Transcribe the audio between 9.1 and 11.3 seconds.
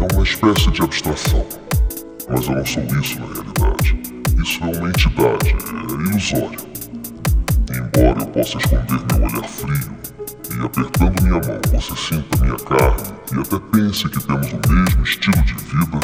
meu olhar frio, e apertando